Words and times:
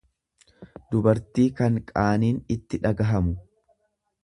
dubartii 0.93 1.45
kan 1.59 1.77
qaaniin 1.91 2.41
itti 2.57 2.83
dhagahamu. 2.87 3.39